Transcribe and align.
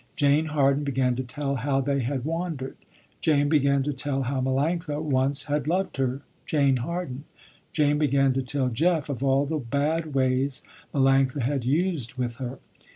Jane 0.15 0.45
Harden 0.45 0.83
began 0.83 1.15
to 1.17 1.23
tell 1.23 1.57
how 1.57 1.79
they 1.79 1.99
had 1.99 2.25
wandered. 2.25 2.75
Jane 3.19 3.47
began 3.49 3.83
to 3.83 3.93
tell 3.93 4.23
how 4.23 4.41
Melanctha 4.41 4.99
once 4.99 5.43
had 5.43 5.67
loved 5.67 5.97
her, 5.97 6.21
Jane 6.47 6.77
Harden. 6.77 7.25
Jane 7.71 7.99
began 7.99 8.33
to 8.33 8.41
tell 8.41 8.69
Jeff 8.69 9.09
of 9.09 9.21
all 9.23 9.45
the 9.45 9.59
bad 9.59 10.15
ways 10.15 10.63
Melanctha 10.91 11.43
had 11.43 11.63
used 11.65 12.15
with 12.15 12.37
her. 12.37 12.57